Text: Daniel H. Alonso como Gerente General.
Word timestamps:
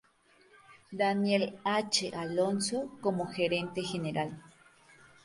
Daniel 1.01 1.59
H. 1.63 2.09
Alonso 2.15 2.97
como 3.01 3.27
Gerente 3.27 3.83
General. 3.83 4.35